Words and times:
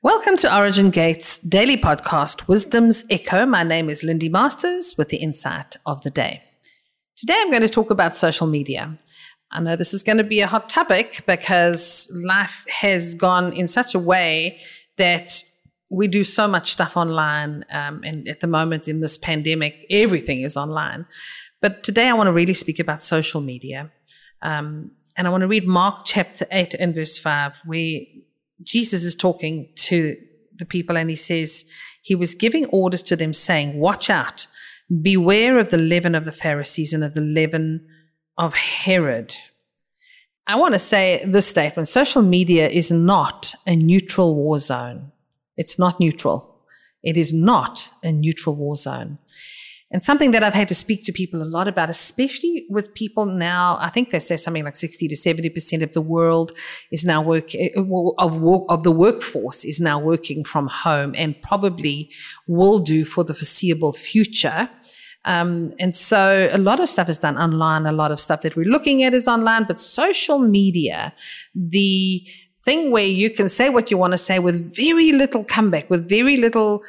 Welcome 0.00 0.36
to 0.36 0.56
Origin 0.56 0.90
Gates 0.90 1.40
daily 1.40 1.76
podcast, 1.76 2.46
Wisdom's 2.46 3.04
Echo. 3.10 3.44
My 3.44 3.64
name 3.64 3.90
is 3.90 4.04
Lindy 4.04 4.28
Masters 4.28 4.94
with 4.96 5.08
the 5.08 5.16
insight 5.16 5.74
of 5.86 6.00
the 6.04 6.10
day. 6.10 6.40
Today 7.16 7.34
I'm 7.36 7.50
going 7.50 7.62
to 7.62 7.68
talk 7.68 7.90
about 7.90 8.14
social 8.14 8.46
media. 8.46 8.96
I 9.50 9.60
know 9.60 9.74
this 9.74 9.92
is 9.92 10.04
going 10.04 10.18
to 10.18 10.24
be 10.24 10.40
a 10.40 10.46
hot 10.46 10.68
topic 10.68 11.24
because 11.26 12.08
life 12.24 12.64
has 12.68 13.14
gone 13.14 13.52
in 13.52 13.66
such 13.66 13.92
a 13.96 13.98
way 13.98 14.60
that 14.98 15.42
we 15.90 16.06
do 16.06 16.22
so 16.22 16.46
much 16.46 16.70
stuff 16.70 16.96
online. 16.96 17.64
Um, 17.72 18.02
and 18.04 18.28
at 18.28 18.38
the 18.38 18.46
moment 18.46 18.86
in 18.86 19.00
this 19.00 19.18
pandemic, 19.18 19.84
everything 19.90 20.42
is 20.42 20.56
online. 20.56 21.06
But 21.60 21.82
today 21.82 22.08
I 22.08 22.12
want 22.12 22.28
to 22.28 22.32
really 22.32 22.54
speak 22.54 22.78
about 22.78 23.02
social 23.02 23.40
media. 23.40 23.90
Um, 24.42 24.92
and 25.16 25.26
I 25.26 25.30
want 25.30 25.40
to 25.40 25.48
read 25.48 25.66
Mark 25.66 26.02
chapter 26.04 26.46
8 26.52 26.74
and 26.74 26.94
verse 26.94 27.18
5, 27.18 27.62
where 27.64 27.98
Jesus 28.62 29.04
is 29.04 29.14
talking 29.14 29.72
to 29.76 30.16
the 30.56 30.66
people 30.66 30.96
and 30.96 31.10
he 31.10 31.16
says, 31.16 31.64
He 32.02 32.14
was 32.14 32.34
giving 32.34 32.66
orders 32.66 33.02
to 33.04 33.16
them, 33.16 33.32
saying, 33.32 33.78
Watch 33.78 34.10
out, 34.10 34.46
beware 35.02 35.58
of 35.58 35.70
the 35.70 35.78
leaven 35.78 36.14
of 36.14 36.24
the 36.24 36.32
Pharisees 36.32 36.92
and 36.92 37.04
of 37.04 37.14
the 37.14 37.20
leaven 37.20 37.86
of 38.36 38.54
Herod. 38.54 39.34
I 40.46 40.56
want 40.56 40.72
to 40.72 40.78
say 40.78 41.22
this 41.26 41.46
statement 41.46 41.88
social 41.88 42.22
media 42.22 42.68
is 42.68 42.90
not 42.90 43.54
a 43.66 43.76
neutral 43.76 44.34
war 44.34 44.58
zone. 44.58 45.12
It's 45.56 45.78
not 45.78 46.00
neutral. 46.00 46.64
It 47.02 47.16
is 47.16 47.32
not 47.32 47.90
a 48.02 48.12
neutral 48.12 48.56
war 48.56 48.76
zone. 48.76 49.18
And 49.90 50.02
something 50.02 50.32
that 50.32 50.42
I've 50.42 50.54
had 50.54 50.68
to 50.68 50.74
speak 50.74 51.02
to 51.04 51.12
people 51.12 51.42
a 51.42 51.44
lot 51.44 51.66
about, 51.66 51.88
especially 51.88 52.66
with 52.68 52.92
people 52.92 53.24
now, 53.24 53.78
I 53.80 53.88
think 53.88 54.10
they 54.10 54.18
say 54.18 54.36
something 54.36 54.64
like 54.64 54.76
60 54.76 55.08
to 55.08 55.14
70% 55.14 55.82
of 55.82 55.94
the 55.94 56.02
world 56.02 56.52
is 56.92 57.06
now 57.06 57.22
work 57.22 57.54
eh, 57.54 57.70
of 57.74 58.36
work, 58.38 58.64
of 58.68 58.82
the 58.82 58.92
workforce 58.92 59.64
is 59.64 59.80
now 59.80 59.98
working 59.98 60.44
from 60.44 60.68
home 60.68 61.14
and 61.16 61.40
probably 61.40 62.10
will 62.46 62.80
do 62.80 63.06
for 63.06 63.24
the 63.24 63.32
foreseeable 63.32 63.94
future. 63.94 64.68
Um, 65.24 65.72
and 65.80 65.94
so 65.94 66.48
a 66.52 66.58
lot 66.58 66.80
of 66.80 66.88
stuff 66.90 67.08
is 67.08 67.18
done 67.18 67.38
online. 67.38 67.86
A 67.86 67.92
lot 67.92 68.12
of 68.12 68.20
stuff 68.20 68.42
that 68.42 68.56
we're 68.56 68.70
looking 68.70 69.02
at 69.04 69.14
is 69.14 69.26
online, 69.26 69.64
but 69.64 69.78
social 69.78 70.38
media, 70.38 71.14
the 71.54 72.26
thing 72.60 72.90
where 72.90 73.04
you 73.04 73.30
can 73.30 73.48
say 73.48 73.70
what 73.70 73.90
you 73.90 73.96
want 73.96 74.12
to 74.12 74.18
say 74.18 74.38
with 74.38 74.74
very 74.76 75.12
little 75.12 75.44
comeback, 75.44 75.88
with 75.88 76.08
very 76.08 76.36
little 76.36 76.82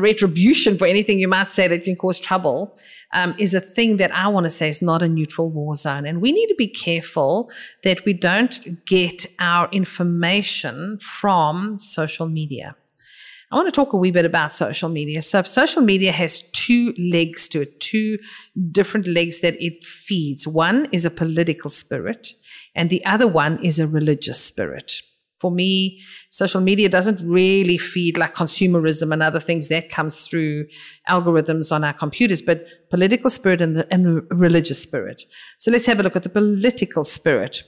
retribution 0.00 0.78
for 0.78 0.86
anything 0.86 1.18
you 1.18 1.28
might 1.28 1.50
say 1.50 1.68
that 1.68 1.84
can 1.84 1.96
cause 1.96 2.18
trouble 2.18 2.76
um, 3.12 3.34
is 3.38 3.54
a 3.54 3.60
thing 3.60 3.98
that 3.98 4.14
I 4.14 4.28
want 4.28 4.44
to 4.44 4.50
say 4.50 4.68
is 4.68 4.82
not 4.82 5.02
a 5.02 5.08
neutral 5.08 5.50
war 5.50 5.74
zone. 5.74 6.06
And 6.06 6.20
we 6.20 6.32
need 6.32 6.46
to 6.46 6.54
be 6.56 6.68
careful 6.68 7.50
that 7.84 8.04
we 8.04 8.12
don't 8.12 8.84
get 8.86 9.26
our 9.38 9.68
information 9.70 10.98
from 10.98 11.76
social 11.78 12.28
media. 12.28 12.74
I 13.50 13.56
want 13.56 13.68
to 13.68 13.72
talk 13.72 13.92
a 13.92 13.98
wee 13.98 14.10
bit 14.10 14.24
about 14.24 14.50
social 14.50 14.88
media. 14.88 15.20
So, 15.20 15.42
social 15.42 15.82
media 15.82 16.10
has 16.10 16.50
two 16.52 16.94
legs 16.98 17.48
to 17.48 17.60
it, 17.60 17.80
two 17.80 18.18
different 18.70 19.06
legs 19.06 19.40
that 19.40 19.62
it 19.62 19.84
feeds. 19.84 20.48
One 20.48 20.88
is 20.90 21.04
a 21.04 21.10
political 21.10 21.68
spirit, 21.68 22.32
and 22.74 22.88
the 22.88 23.04
other 23.04 23.28
one 23.28 23.62
is 23.62 23.78
a 23.78 23.86
religious 23.86 24.42
spirit. 24.42 25.02
For 25.42 25.50
me, 25.50 26.00
social 26.30 26.60
media 26.60 26.88
doesn't 26.88 27.20
really 27.28 27.76
feed 27.76 28.16
like 28.16 28.32
consumerism 28.32 29.12
and 29.12 29.24
other 29.24 29.40
things 29.40 29.66
that 29.68 29.88
comes 29.88 30.28
through 30.28 30.66
algorithms 31.10 31.72
on 31.72 31.82
our 31.82 31.92
computers, 31.92 32.40
but 32.40 32.64
political 32.90 33.28
spirit 33.28 33.60
and, 33.60 33.74
the, 33.74 33.92
and 33.92 34.22
religious 34.30 34.80
spirit. 34.80 35.24
So 35.58 35.72
let's 35.72 35.86
have 35.86 35.98
a 35.98 36.04
look 36.04 36.14
at 36.14 36.22
the 36.22 36.28
political 36.28 37.02
spirit. 37.02 37.64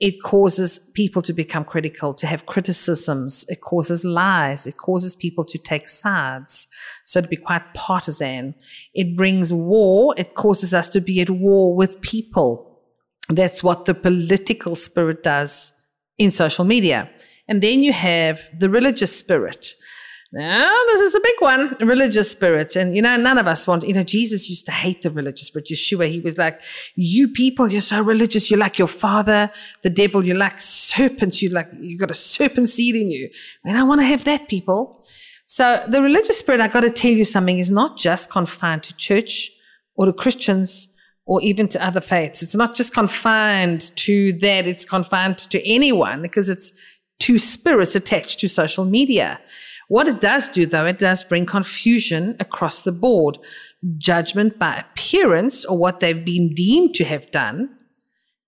It 0.00 0.20
causes 0.20 0.90
people 0.94 1.22
to 1.22 1.32
become 1.32 1.64
critical, 1.64 2.12
to 2.12 2.26
have 2.26 2.46
criticisms. 2.46 3.44
It 3.48 3.60
causes 3.60 4.04
lies. 4.04 4.66
It 4.66 4.76
causes 4.76 5.14
people 5.14 5.44
to 5.44 5.58
take 5.58 5.86
sides. 5.88 6.66
So 7.04 7.20
to 7.20 7.28
be 7.28 7.36
quite 7.36 7.72
partisan. 7.74 8.56
It 8.94 9.16
brings 9.16 9.52
war. 9.52 10.12
It 10.16 10.34
causes 10.34 10.74
us 10.74 10.88
to 10.88 11.00
be 11.00 11.20
at 11.20 11.30
war 11.30 11.76
with 11.76 12.00
people. 12.00 12.80
That's 13.28 13.62
what 13.62 13.84
the 13.84 13.94
political 13.94 14.74
spirit 14.74 15.22
does 15.22 15.78
in 16.18 16.30
social 16.30 16.64
media. 16.64 17.10
And 17.48 17.62
then 17.62 17.82
you 17.82 17.92
have 17.92 18.40
the 18.58 18.68
religious 18.68 19.16
spirit. 19.16 19.74
Now, 20.34 20.72
this 20.86 21.02
is 21.02 21.14
a 21.14 21.20
big 21.20 21.34
one, 21.40 21.76
religious 21.80 22.30
spirit. 22.30 22.74
And, 22.74 22.96
you 22.96 23.02
know, 23.02 23.18
none 23.18 23.36
of 23.36 23.46
us 23.46 23.66
want, 23.66 23.86
you 23.86 23.92
know, 23.92 24.02
Jesus 24.02 24.48
used 24.48 24.64
to 24.64 24.72
hate 24.72 25.02
the 25.02 25.10
religious 25.10 25.48
spirit. 25.48 25.68
Yeshua, 25.68 26.10
he 26.10 26.20
was 26.20 26.38
like, 26.38 26.62
you 26.94 27.28
people, 27.28 27.70
you're 27.70 27.82
so 27.82 28.00
religious. 28.00 28.50
You're 28.50 28.60
like 28.60 28.78
your 28.78 28.88
father, 28.88 29.50
the 29.82 29.90
devil. 29.90 30.24
You're 30.24 30.36
like 30.36 30.58
serpents. 30.58 31.42
You're 31.42 31.52
like, 31.52 31.68
you've 31.78 32.00
got 32.00 32.10
a 32.10 32.14
serpent 32.14 32.70
seed 32.70 32.96
in 32.96 33.10
you. 33.10 33.28
And 33.64 33.76
I 33.76 33.82
want 33.82 34.00
to 34.00 34.06
have 34.06 34.24
that, 34.24 34.48
people. 34.48 35.04
So 35.44 35.84
the 35.86 36.00
religious 36.00 36.38
spirit, 36.38 36.62
I 36.62 36.68
got 36.68 36.80
to 36.80 36.88
tell 36.90 37.10
you 37.10 37.26
something, 37.26 37.58
is 37.58 37.70
not 37.70 37.98
just 37.98 38.30
confined 38.30 38.84
to 38.84 38.96
church 38.96 39.50
or 39.96 40.06
to 40.06 40.14
Christians 40.14 40.91
or 41.24 41.40
even 41.42 41.68
to 41.68 41.84
other 41.84 42.00
faiths. 42.00 42.42
It's 42.42 42.54
not 42.54 42.74
just 42.74 42.94
confined 42.94 43.94
to 43.96 44.32
that, 44.34 44.66
it's 44.66 44.84
confined 44.84 45.38
to 45.38 45.68
anyone 45.68 46.22
because 46.22 46.48
it's 46.48 46.72
two 47.20 47.38
spirits 47.38 47.94
attached 47.94 48.40
to 48.40 48.48
social 48.48 48.84
media. 48.84 49.40
What 49.88 50.08
it 50.08 50.20
does 50.20 50.48
do, 50.48 50.66
though, 50.66 50.86
it 50.86 50.98
does 50.98 51.22
bring 51.22 51.46
confusion 51.46 52.36
across 52.40 52.82
the 52.82 52.92
board. 52.92 53.38
Judgment 53.98 54.58
by 54.58 54.76
appearance 54.76 55.64
or 55.64 55.76
what 55.76 56.00
they've 56.00 56.24
been 56.24 56.54
deemed 56.54 56.94
to 56.94 57.04
have 57.04 57.30
done 57.30 57.68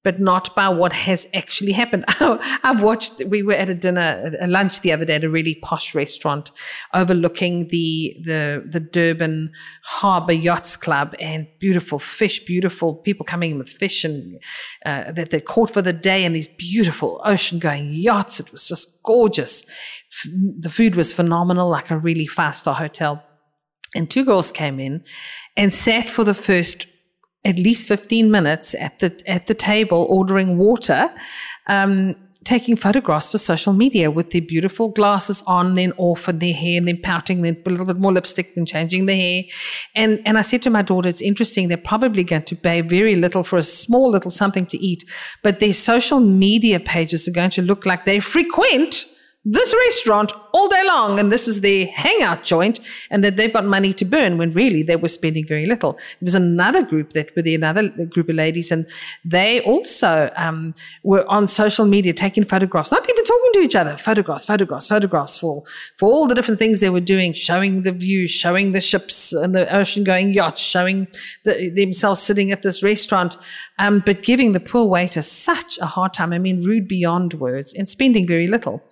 but 0.04 0.20
not 0.20 0.54
by 0.54 0.68
what 0.68 0.92
has 0.92 1.26
actually 1.34 1.72
happened. 1.72 2.04
I've 2.20 2.82
watched, 2.82 3.24
we 3.24 3.42
were 3.42 3.54
at 3.54 3.70
a 3.70 3.74
dinner, 3.74 4.32
a 4.38 4.46
lunch 4.46 4.82
the 4.82 4.92
other 4.92 5.06
day 5.06 5.16
at 5.16 5.24
a 5.24 5.30
really 5.30 5.54
posh 5.56 5.94
restaurant 5.94 6.50
overlooking 6.92 7.68
the, 7.68 8.14
the, 8.22 8.62
the 8.66 8.80
Durban 8.80 9.50
Harbour 9.82 10.34
Yachts 10.34 10.76
Club 10.76 11.14
and 11.18 11.48
beautiful 11.58 11.98
fish, 11.98 12.44
beautiful 12.44 12.94
people 12.94 13.24
coming 13.24 13.52
in 13.52 13.58
with 13.58 13.70
fish 13.70 14.04
and 14.04 14.38
uh, 14.84 15.10
that 15.10 15.30
they 15.30 15.40
caught 15.40 15.70
for 15.70 15.80
the 15.82 15.92
day 15.92 16.24
and 16.24 16.34
these 16.34 16.48
beautiful 16.48 17.22
ocean 17.24 17.58
going 17.58 17.94
yachts. 17.94 18.38
It 18.38 18.52
was 18.52 18.68
just 18.68 19.02
gorgeous. 19.02 19.64
The 20.26 20.70
food 20.70 20.96
was 20.96 21.14
phenomenal, 21.14 21.70
like 21.70 21.90
a 21.90 21.96
really 21.96 22.26
five 22.26 22.54
star 22.54 22.74
hotel. 22.74 23.24
And 23.94 24.10
two 24.10 24.24
girls 24.24 24.52
came 24.52 24.80
in 24.80 25.04
and 25.56 25.72
sat 25.72 26.10
for 26.10 26.24
the 26.24 26.34
first 26.34 26.86
at 27.44 27.58
least 27.58 27.86
15 27.86 28.30
minutes 28.30 28.74
at 28.74 28.98
the 29.00 29.22
at 29.26 29.46
the 29.46 29.54
table 29.54 30.06
ordering 30.08 30.56
water 30.58 31.10
um, 31.66 32.16
taking 32.44 32.76
photographs 32.76 33.30
for 33.30 33.38
social 33.38 33.72
media 33.72 34.10
with 34.10 34.30
their 34.30 34.42
beautiful 34.42 34.90
glasses 34.90 35.42
on, 35.46 35.74
then 35.74 35.92
off, 35.96 36.28
and 36.28 36.40
their 36.40 36.52
hair, 36.52 36.76
and 36.76 36.86
then 36.86 37.00
pouting, 37.02 37.42
then 37.42 37.60
a 37.66 37.70
little 37.70 37.86
bit 37.86 37.96
more 37.96 38.12
lipstick, 38.12 38.54
then 38.54 38.66
changing 38.66 39.06
their 39.06 39.16
hair. 39.16 39.42
And 39.94 40.20
and 40.24 40.38
I 40.38 40.42
said 40.42 40.62
to 40.62 40.70
my 40.70 40.82
daughter, 40.82 41.08
it's 41.08 41.22
interesting. 41.22 41.68
They're 41.68 41.78
probably 41.78 42.22
going 42.22 42.44
to 42.44 42.56
pay 42.56 42.82
very 42.82 43.16
little 43.16 43.42
for 43.42 43.56
a 43.56 43.62
small 43.62 44.10
little 44.10 44.30
something 44.30 44.66
to 44.66 44.78
eat, 44.78 45.04
but 45.42 45.58
their 45.58 45.72
social 45.72 46.20
media 46.20 46.80
pages 46.80 47.26
are 47.26 47.32
going 47.32 47.50
to 47.50 47.62
look 47.62 47.86
like 47.86 48.04
they 48.04 48.20
frequent 48.20 49.06
this 49.44 49.74
restaurant 49.86 50.32
all 50.54 50.68
day 50.68 50.82
long 50.86 51.18
and 51.18 51.30
this 51.30 51.46
is 51.46 51.60
their 51.60 51.86
hangout 51.88 52.44
joint 52.44 52.80
and 53.10 53.22
that 53.22 53.36
they've 53.36 53.52
got 53.52 53.64
money 53.64 53.92
to 53.92 54.04
burn 54.04 54.38
when 54.38 54.50
really 54.52 54.82
they 54.82 54.96
were 54.96 55.08
spending 55.08 55.46
very 55.46 55.66
little. 55.66 55.92
There 55.92 56.26
was 56.26 56.34
another 56.34 56.82
group 56.82 57.12
that 57.12 57.34
were 57.36 57.42
the 57.42 57.54
another 57.54 57.88
group 57.88 58.30
of 58.30 58.36
ladies 58.36 58.72
and 58.72 58.86
they 59.22 59.60
also 59.60 60.30
um, 60.36 60.74
were 61.02 61.28
on 61.28 61.46
social 61.46 61.84
media 61.84 62.14
taking 62.14 62.44
photographs, 62.44 62.90
not 62.90 63.08
even 63.08 63.24
talking 63.24 63.50
to 63.54 63.60
each 63.60 63.76
other, 63.76 63.98
photographs, 63.98 64.46
photographs, 64.46 64.86
photographs 64.86 65.36
for, 65.36 65.62
for 65.98 66.10
all 66.10 66.26
the 66.26 66.34
different 66.34 66.58
things 66.58 66.80
they 66.80 66.90
were 66.90 67.00
doing, 67.00 67.34
showing 67.34 67.82
the 67.82 67.92
view, 67.92 68.26
showing 68.26 68.72
the 68.72 68.80
ships 68.80 69.32
and 69.34 69.54
the 69.54 69.70
ocean 69.74 70.04
going 70.04 70.32
yachts, 70.32 70.60
showing 70.60 71.06
the, 71.44 71.68
themselves 71.68 72.22
sitting 72.22 72.50
at 72.50 72.62
this 72.62 72.82
restaurant, 72.82 73.36
um, 73.78 74.02
but 74.06 74.22
giving 74.22 74.52
the 74.52 74.60
poor 74.60 74.86
waiter 74.86 75.20
such 75.20 75.78
a 75.78 75.86
hard 75.86 76.14
time. 76.14 76.32
I 76.32 76.38
mean, 76.38 76.62
rude 76.62 76.88
beyond 76.88 77.34
words 77.34 77.74
and 77.74 77.86
spending 77.86 78.26
very 78.26 78.46
little. 78.46 78.82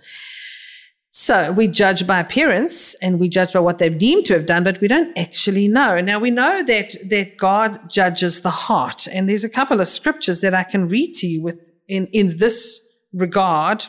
So 1.15 1.53
we 1.53 1.69
judge 1.69 2.06
by 2.06 2.21
appearance 2.21 2.94
and 3.03 3.20
we 3.20 3.29
judge 3.29 3.53
by 3.53 3.61
what 3.61 3.76
they've 3.76 3.99
deemed 3.99 4.25
to 4.26 4.32
have 4.32 4.47
done, 4.47 4.64
but 4.64 4.81
we 4.81 4.88
don't 4.88 5.17
actually 5.19 5.69
know. 5.69 6.00
Now 6.00 6.19
we 6.19 6.31
know 6.31 6.62
that, 6.62 6.97
that 7.11 7.37
God 7.37 7.91
judges 7.91 8.41
the 8.41 8.50
heart. 8.50 9.06
And 9.09 9.29
there's 9.29 9.44
a 9.44 9.50
couple 9.50 9.79
of 9.79 9.88
scriptures 9.88 10.41
that 10.41 10.55
I 10.55 10.64
can 10.64 10.88
read 10.88 11.12
to 11.17 11.26
you 11.26 11.43
with 11.43 11.70
in, 11.87 12.06
in 12.14 12.38
this 12.38 12.81
regard, 13.12 13.85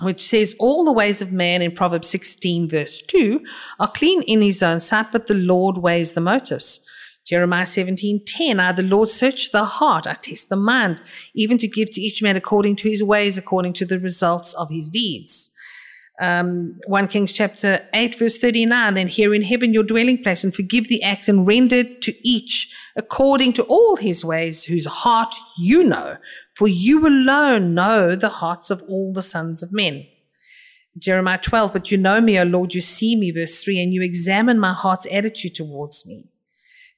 which 0.00 0.22
says 0.22 0.56
all 0.58 0.86
the 0.86 0.94
ways 0.94 1.20
of 1.20 1.30
man 1.30 1.60
in 1.60 1.72
Proverbs 1.72 2.08
16 2.08 2.70
verse 2.70 3.02
2 3.02 3.44
are 3.78 3.88
clean 3.92 4.22
in 4.22 4.40
his 4.40 4.62
own 4.62 4.80
sight, 4.80 5.12
but 5.12 5.26
the 5.26 5.34
Lord 5.34 5.76
weighs 5.76 6.14
the 6.14 6.22
motives. 6.22 6.86
Jeremiah 7.26 7.66
17, 7.66 8.24
10, 8.24 8.58
I, 8.58 8.72
the 8.72 8.82
Lord, 8.82 9.08
search 9.08 9.52
the 9.52 9.66
heart, 9.66 10.06
I 10.06 10.14
test 10.14 10.48
the 10.48 10.56
mind, 10.56 11.02
even 11.34 11.58
to 11.58 11.68
give 11.68 11.90
to 11.90 12.00
each 12.00 12.22
man 12.22 12.34
according 12.34 12.76
to 12.76 12.88
his 12.88 13.04
ways, 13.04 13.36
according 13.36 13.74
to 13.74 13.84
the 13.84 14.00
results 14.00 14.54
of 14.54 14.70
his 14.70 14.88
deeds 14.88 15.50
um, 16.20 16.78
1 16.86 17.08
Kings 17.08 17.32
chapter 17.32 17.80
8, 17.94 18.18
verse 18.18 18.38
39, 18.38 18.94
then 18.94 19.08
here 19.08 19.34
in 19.34 19.42
heaven 19.42 19.72
your 19.72 19.82
dwelling 19.82 20.22
place, 20.22 20.44
and 20.44 20.54
forgive 20.54 20.88
the 20.88 21.02
act 21.02 21.28
and 21.28 21.46
render 21.46 21.82
to 21.82 22.12
each 22.22 22.74
according 22.96 23.54
to 23.54 23.62
all 23.64 23.96
his 23.96 24.24
ways, 24.24 24.64
whose 24.64 24.86
heart 24.86 25.34
you 25.58 25.82
know, 25.82 26.18
for 26.54 26.68
you 26.68 27.06
alone 27.06 27.74
know 27.74 28.14
the 28.14 28.28
hearts 28.28 28.70
of 28.70 28.82
all 28.88 29.12
the 29.12 29.22
sons 29.22 29.62
of 29.62 29.72
men. 29.72 30.06
Jeremiah 30.98 31.38
12, 31.38 31.72
but 31.72 31.90
you 31.90 31.96
know 31.96 32.20
me, 32.20 32.38
O 32.38 32.42
Lord, 32.42 32.74
you 32.74 32.80
see 32.80 33.16
me, 33.16 33.30
verse 33.30 33.62
3, 33.62 33.82
and 33.82 33.94
you 33.94 34.02
examine 34.02 34.58
my 34.58 34.72
heart's 34.72 35.06
attitude 35.10 35.54
towards 35.54 36.04
me, 36.06 36.24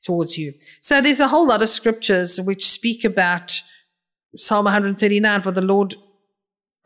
towards 0.03 0.37
you. 0.37 0.55
So 0.81 1.01
there's 1.01 1.21
a 1.21 1.29
whole 1.29 1.47
lot 1.47 1.63
of 1.63 1.69
scriptures 1.69 2.41
which 2.41 2.67
speak 2.67 3.05
about 3.05 3.61
Psalm 4.35 4.65
139, 4.65 5.43
for 5.43 5.53
the 5.53 5.63
Lord, 5.63 5.95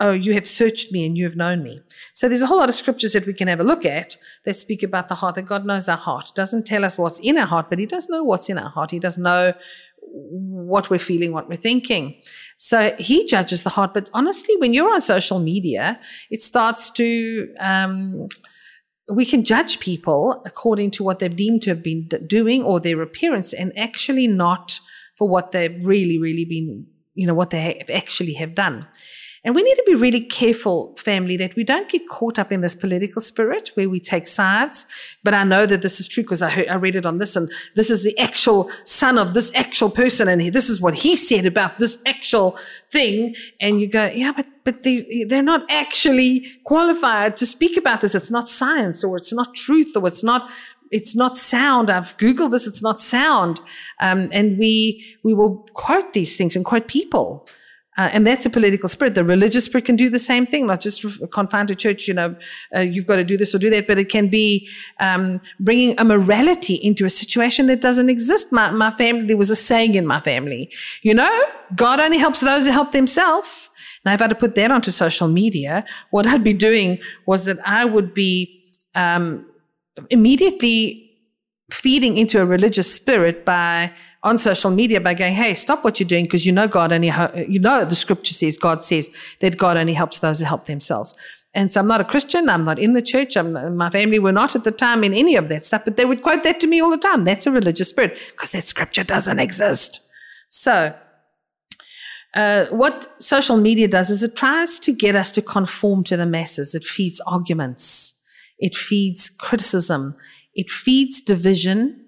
oh, 0.00 0.12
you 0.12 0.34
have 0.34 0.46
searched 0.46 0.92
me 0.92 1.06
and 1.06 1.16
you 1.16 1.24
have 1.24 1.36
known 1.36 1.62
me. 1.62 1.80
So 2.12 2.28
there's 2.28 2.42
a 2.42 2.46
whole 2.46 2.58
lot 2.58 2.68
of 2.68 2.74
scriptures 2.74 3.12
that 3.14 3.26
we 3.26 3.32
can 3.32 3.48
have 3.48 3.60
a 3.60 3.64
look 3.64 3.84
at 3.84 4.16
that 4.44 4.54
speak 4.54 4.82
about 4.82 5.08
the 5.08 5.14
heart, 5.14 5.36
that 5.36 5.46
God 5.46 5.64
knows 5.64 5.88
our 5.88 5.96
heart. 5.96 6.32
Doesn't 6.34 6.66
tell 6.66 6.84
us 6.84 6.98
what's 6.98 7.18
in 7.20 7.38
our 7.38 7.46
heart, 7.46 7.70
but 7.70 7.78
He 7.78 7.86
does 7.86 8.08
know 8.08 8.22
what's 8.22 8.48
in 8.48 8.58
our 8.58 8.68
heart. 8.70 8.90
He 8.90 8.98
does 8.98 9.16
know 9.16 9.54
what 10.16 10.90
we're 10.90 10.98
feeling, 10.98 11.32
what 11.32 11.48
we're 11.48 11.56
thinking. 11.56 12.16
So 12.56 12.94
he 12.98 13.26
judges 13.26 13.62
the 13.62 13.70
heart. 13.70 13.92
But 13.92 14.10
honestly, 14.14 14.54
when 14.58 14.72
you're 14.72 14.92
on 14.92 15.00
social 15.00 15.38
media, 15.38 16.00
it 16.30 16.42
starts 16.42 16.90
to, 16.92 17.52
um, 17.60 18.28
we 19.12 19.24
can 19.24 19.44
judge 19.44 19.78
people 19.80 20.42
according 20.46 20.90
to 20.92 21.04
what 21.04 21.18
they've 21.18 21.34
deemed 21.34 21.62
to 21.62 21.70
have 21.70 21.82
been 21.82 22.08
doing 22.26 22.62
or 22.62 22.80
their 22.80 23.02
appearance 23.02 23.52
and 23.52 23.76
actually 23.78 24.26
not 24.26 24.80
for 25.16 25.28
what 25.28 25.52
they've 25.52 25.84
really, 25.84 26.18
really 26.18 26.44
been, 26.44 26.86
you 27.14 27.26
know, 27.26 27.34
what 27.34 27.50
they 27.50 27.78
have 27.78 27.90
actually 27.90 28.34
have 28.34 28.54
done. 28.54 28.86
And 29.46 29.54
we 29.54 29.62
need 29.62 29.76
to 29.76 29.84
be 29.86 29.94
really 29.94 30.22
careful, 30.22 30.92
family, 30.98 31.36
that 31.36 31.54
we 31.54 31.62
don't 31.62 31.88
get 31.88 32.08
caught 32.08 32.36
up 32.36 32.50
in 32.50 32.62
this 32.62 32.74
political 32.74 33.22
spirit 33.22 33.70
where 33.74 33.88
we 33.88 34.00
take 34.00 34.26
sides. 34.26 34.86
But 35.22 35.34
I 35.34 35.44
know 35.44 35.66
that 35.66 35.82
this 35.82 36.00
is 36.00 36.08
true 36.08 36.24
because 36.24 36.42
I, 36.42 36.62
I 36.68 36.74
read 36.74 36.96
it 36.96 37.06
on 37.06 37.18
this, 37.18 37.36
and 37.36 37.48
this 37.76 37.88
is 37.88 38.02
the 38.02 38.18
actual 38.18 38.68
son 38.82 39.18
of 39.18 39.34
this 39.34 39.52
actual 39.54 39.88
person, 39.88 40.26
and 40.26 40.42
he, 40.42 40.50
this 40.50 40.68
is 40.68 40.80
what 40.80 40.94
he 40.94 41.14
said 41.14 41.46
about 41.46 41.78
this 41.78 42.02
actual 42.06 42.58
thing. 42.90 43.36
And 43.60 43.80
you 43.80 43.88
go, 43.88 44.06
yeah, 44.06 44.32
but 44.32 44.46
but 44.64 44.82
these 44.82 45.04
they're 45.28 45.42
not 45.42 45.64
actually 45.70 46.44
qualified 46.64 47.36
to 47.36 47.46
speak 47.46 47.76
about 47.76 48.00
this. 48.00 48.16
It's 48.16 48.32
not 48.32 48.50
science, 48.50 49.04
or 49.04 49.16
it's 49.16 49.32
not 49.32 49.54
truth, 49.54 49.96
or 49.96 50.08
it's 50.08 50.24
not 50.24 50.50
it's 50.90 51.14
not 51.14 51.36
sound. 51.36 51.88
I've 51.88 52.16
Googled 52.16 52.50
this. 52.50 52.66
It's 52.66 52.82
not 52.82 53.00
sound. 53.00 53.60
Um, 54.00 54.28
and 54.32 54.58
we, 54.58 55.16
we 55.22 55.34
will 55.34 55.68
quote 55.72 56.12
these 56.12 56.36
things 56.36 56.54
and 56.56 56.64
quote 56.64 56.88
people. 56.88 57.46
Uh, 57.96 58.10
and 58.12 58.26
that's 58.26 58.44
a 58.44 58.50
political 58.50 58.88
spirit. 58.88 59.14
The 59.14 59.24
religious 59.24 59.64
spirit 59.64 59.86
can 59.86 59.96
do 59.96 60.10
the 60.10 60.18
same 60.18 60.44
thing, 60.46 60.66
not 60.66 60.80
just 60.80 61.04
confined 61.32 61.68
to 61.68 61.74
church. 61.74 62.06
You 62.06 62.14
know, 62.14 62.36
uh, 62.74 62.80
you've 62.80 63.06
got 63.06 63.16
to 63.16 63.24
do 63.24 63.36
this 63.36 63.54
or 63.54 63.58
do 63.58 63.70
that, 63.70 63.86
but 63.86 63.98
it 63.98 64.08
can 64.10 64.28
be 64.28 64.68
um, 65.00 65.40
bringing 65.60 65.98
a 65.98 66.04
morality 66.04 66.74
into 66.74 67.04
a 67.04 67.10
situation 67.10 67.66
that 67.66 67.80
doesn't 67.80 68.10
exist. 68.10 68.52
My, 68.52 68.70
my 68.70 68.90
family, 68.90 69.26
there 69.26 69.36
was 69.36 69.50
a 69.50 69.56
saying 69.56 69.94
in 69.94 70.06
my 70.06 70.20
family, 70.20 70.70
you 71.02 71.14
know, 71.14 71.44
God 71.74 72.00
only 72.00 72.18
helps 72.18 72.40
those 72.40 72.66
who 72.66 72.72
help 72.72 72.92
themselves. 72.92 73.70
Now, 74.04 74.12
if 74.12 74.20
I 74.20 74.24
had 74.24 74.30
to 74.30 74.36
put 74.36 74.54
that 74.54 74.70
onto 74.70 74.90
social 74.90 75.26
media, 75.26 75.84
what 76.10 76.26
I'd 76.26 76.44
be 76.44 76.54
doing 76.54 76.98
was 77.26 77.46
that 77.46 77.58
I 77.66 77.84
would 77.84 78.14
be 78.14 78.62
um, 78.94 79.46
immediately 80.10 81.10
feeding 81.70 82.16
into 82.16 82.40
a 82.40 82.46
religious 82.46 82.92
spirit 82.92 83.44
by 83.44 83.92
on 84.26 84.36
social 84.38 84.72
media 84.72 85.00
by 85.00 85.14
going, 85.14 85.32
Hey, 85.32 85.54
stop 85.54 85.84
what 85.84 86.00
you're 86.00 86.08
doing 86.08 86.24
because 86.24 86.44
you 86.44 86.52
know 86.52 86.66
God 86.66 86.90
only, 86.92 87.12
you 87.48 87.60
know, 87.60 87.84
the 87.84 87.94
scripture 87.94 88.34
says, 88.34 88.58
God 88.58 88.82
says 88.82 89.08
that 89.38 89.56
God 89.56 89.76
only 89.76 89.94
helps 89.94 90.18
those 90.18 90.40
who 90.40 90.46
help 90.46 90.66
themselves. 90.66 91.14
And 91.54 91.72
so 91.72 91.80
I'm 91.80 91.86
not 91.86 92.00
a 92.00 92.04
Christian. 92.04 92.48
I'm 92.48 92.64
not 92.64 92.78
in 92.78 92.92
the 92.92 93.00
church. 93.00 93.36
I'm, 93.36 93.76
my 93.76 93.88
family 93.88 94.18
were 94.18 94.32
not 94.32 94.56
at 94.56 94.64
the 94.64 94.72
time 94.72 95.04
in 95.04 95.14
any 95.14 95.36
of 95.36 95.48
that 95.48 95.64
stuff, 95.64 95.84
but 95.84 95.96
they 95.96 96.04
would 96.04 96.22
quote 96.22 96.42
that 96.42 96.58
to 96.60 96.66
me 96.66 96.80
all 96.80 96.90
the 96.90 96.98
time. 96.98 97.24
That's 97.24 97.46
a 97.46 97.52
religious 97.52 97.88
spirit 97.88 98.18
because 98.32 98.50
that 98.50 98.64
scripture 98.64 99.04
doesn't 99.04 99.38
exist. 99.38 100.00
So, 100.48 100.92
uh, 102.34 102.66
what 102.66 103.08
social 103.22 103.56
media 103.56 103.88
does 103.88 104.10
is 104.10 104.22
it 104.24 104.36
tries 104.36 104.78
to 104.80 104.92
get 104.92 105.14
us 105.14 105.30
to 105.32 105.40
conform 105.40 106.02
to 106.04 106.16
the 106.16 106.26
masses. 106.26 106.74
It 106.74 106.84
feeds 106.84 107.20
arguments. 107.20 108.20
It 108.58 108.74
feeds 108.74 109.30
criticism. 109.30 110.14
It 110.54 110.68
feeds 110.68 111.20
division 111.20 112.05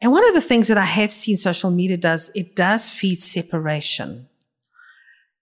and 0.00 0.12
one 0.12 0.26
of 0.28 0.34
the 0.34 0.40
things 0.40 0.68
that 0.68 0.78
I 0.78 0.84
have 0.84 1.12
seen 1.12 1.36
social 1.36 1.70
media 1.70 1.96
does, 1.96 2.30
it 2.34 2.54
does 2.54 2.90
feed 2.90 3.20
separation. 3.20 4.28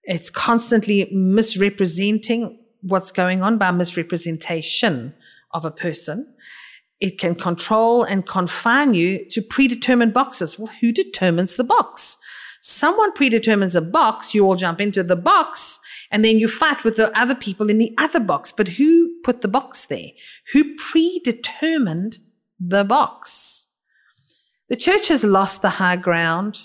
It's 0.03 0.29
constantly 0.29 1.09
misrepresenting 1.11 2.59
what's 2.81 3.11
going 3.11 3.41
on 3.41 3.57
by 3.57 3.71
misrepresentation 3.71 5.13
of 5.51 5.65
a 5.65 5.71
person. 5.71 6.33
It 6.99 7.19
can 7.19 7.35
control 7.35 8.03
and 8.03 8.25
confine 8.25 8.93
you 8.93 9.25
to 9.29 9.41
predetermined 9.41 10.13
boxes. 10.13 10.57
Well, 10.57 10.71
who 10.79 10.91
determines 10.91 11.55
the 11.55 11.63
box? 11.63 12.17
Someone 12.61 13.11
predetermines 13.11 13.75
a 13.75 13.81
box, 13.81 14.33
you 14.33 14.45
all 14.45 14.55
jump 14.55 14.79
into 14.79 15.03
the 15.03 15.15
box, 15.15 15.79
and 16.11 16.23
then 16.23 16.39
you 16.39 16.47
fight 16.47 16.83
with 16.83 16.95
the 16.95 17.15
other 17.17 17.35
people 17.35 17.69
in 17.69 17.77
the 17.77 17.93
other 17.97 18.19
box. 18.19 18.51
But 18.51 18.69
who 18.69 19.19
put 19.23 19.41
the 19.41 19.47
box 19.47 19.85
there? 19.85 20.11
Who 20.53 20.75
predetermined 20.75 22.19
the 22.59 22.83
box? 22.83 23.64
The 24.69 24.75
church 24.75 25.09
has 25.09 25.23
lost 25.23 25.61
the 25.61 25.69
high 25.69 25.95
ground 25.95 26.59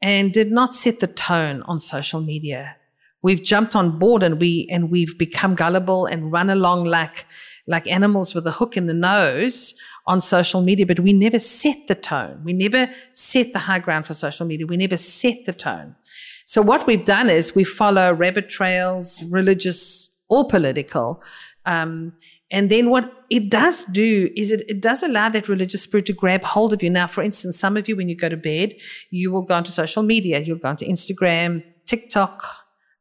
and 0.00 0.32
did 0.32 0.50
not 0.50 0.72
set 0.72 1.00
the 1.00 1.06
tone 1.06 1.62
on 1.62 1.78
social 1.78 2.20
media. 2.20 2.76
We've 3.22 3.42
jumped 3.42 3.76
on 3.76 3.98
board 3.98 4.22
and 4.22 4.40
we 4.40 4.66
and 4.70 4.90
we've 4.90 5.18
become 5.18 5.54
gullible 5.54 6.06
and 6.06 6.32
run 6.32 6.48
along 6.48 6.84
like 6.84 7.26
like 7.66 7.86
animals 7.88 8.34
with 8.34 8.46
a 8.46 8.52
hook 8.52 8.76
in 8.76 8.86
the 8.86 8.94
nose 8.94 9.74
on 10.06 10.20
social 10.20 10.62
media, 10.62 10.86
but 10.86 11.00
we 11.00 11.12
never 11.12 11.38
set 11.38 11.76
the 11.88 11.94
tone. 11.94 12.40
We 12.44 12.52
never 12.52 12.88
set 13.12 13.52
the 13.52 13.58
high 13.58 13.80
ground 13.80 14.06
for 14.06 14.14
social 14.14 14.46
media. 14.46 14.66
We 14.66 14.76
never 14.76 14.96
set 14.96 15.44
the 15.44 15.52
tone. 15.52 15.96
So 16.44 16.62
what 16.62 16.86
we've 16.86 17.04
done 17.04 17.28
is 17.28 17.56
we 17.56 17.64
follow 17.64 18.12
rabbit 18.12 18.48
trails, 18.48 19.22
religious 19.24 20.08
or 20.28 20.46
political, 20.46 21.22
um, 21.64 22.12
and 22.50 22.70
then 22.70 22.90
what 22.90 23.12
it 23.28 23.50
does 23.50 23.84
do 23.86 24.30
is 24.36 24.52
it, 24.52 24.62
it 24.68 24.80
does 24.80 25.02
allow 25.02 25.28
that 25.28 25.48
religious 25.48 25.82
spirit 25.82 26.06
to 26.06 26.12
grab 26.12 26.44
hold 26.44 26.72
of 26.72 26.82
you. 26.82 26.90
Now, 26.90 27.08
for 27.08 27.22
instance, 27.22 27.58
some 27.58 27.76
of 27.76 27.88
you, 27.88 27.96
when 27.96 28.08
you 28.08 28.16
go 28.16 28.28
to 28.28 28.36
bed, 28.36 28.74
you 29.10 29.32
will 29.32 29.42
go 29.42 29.54
onto 29.54 29.70
social 29.70 30.04
media. 30.04 30.38
You'll 30.40 30.58
go 30.58 30.68
onto 30.68 30.86
Instagram, 30.86 31.64
TikTok, 31.86 32.44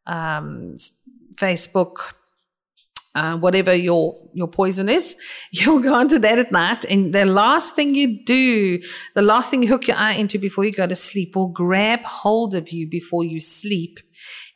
um, 0.07 0.75
Facebook, 1.36 2.13
uh, 3.15 3.38
whatever 3.38 3.74
your 3.74 4.18
your 4.33 4.47
poison 4.47 4.89
is, 4.89 5.15
you'll 5.51 5.80
go 5.80 5.94
onto 5.94 6.19
that 6.19 6.38
at 6.38 6.51
night. 6.51 6.83
And 6.86 7.13
the 7.13 7.25
last 7.25 7.75
thing 7.75 7.95
you 7.95 8.25
do, 8.25 8.81
the 9.15 9.21
last 9.21 9.50
thing 9.50 9.63
you 9.63 9.69
hook 9.69 9.88
your 9.88 9.97
eye 9.97 10.13
into 10.13 10.38
before 10.38 10.65
you 10.65 10.71
go 10.71 10.86
to 10.86 10.95
sleep, 10.95 11.36
will 11.36 11.47
grab 11.47 12.01
hold 12.01 12.53
of 12.53 12.71
you 12.71 12.89
before 12.89 13.24
you 13.24 13.39
sleep, 13.39 14.00